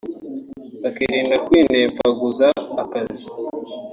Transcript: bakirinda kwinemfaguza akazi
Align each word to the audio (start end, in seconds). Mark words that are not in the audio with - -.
bakirinda 0.81 1.35
kwinemfaguza 1.45 2.47
akazi 2.83 3.27